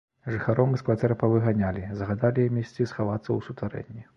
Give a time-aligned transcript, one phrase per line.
[0.35, 4.03] Жыхароў мы з кватэр павыганялі, загадалі ім ісці схавацца ў сутарэнні.